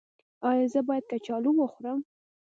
ایا 0.49 0.65
زه 0.73 0.79
باید 0.87 1.05
کچالو 1.11 1.51
وخورم؟ 1.55 1.99